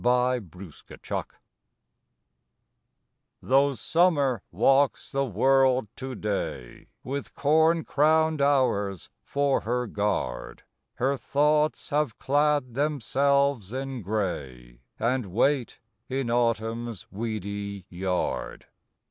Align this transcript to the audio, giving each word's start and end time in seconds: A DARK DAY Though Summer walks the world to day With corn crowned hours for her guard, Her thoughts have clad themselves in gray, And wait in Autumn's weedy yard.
A 0.03 0.41
DARK 0.41 0.79
DAY 0.87 1.23
Though 3.39 3.73
Summer 3.73 4.41
walks 4.49 5.11
the 5.11 5.25
world 5.25 5.89
to 5.97 6.15
day 6.15 6.87
With 7.03 7.35
corn 7.35 7.83
crowned 7.85 8.41
hours 8.41 9.11
for 9.23 9.61
her 9.61 9.85
guard, 9.85 10.63
Her 10.95 11.15
thoughts 11.17 11.89
have 11.91 12.17
clad 12.17 12.73
themselves 12.73 13.71
in 13.71 14.01
gray, 14.01 14.79
And 14.97 15.27
wait 15.27 15.79
in 16.09 16.31
Autumn's 16.31 17.05
weedy 17.11 17.85
yard. 17.87 18.65